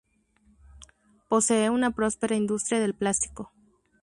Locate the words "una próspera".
1.69-2.35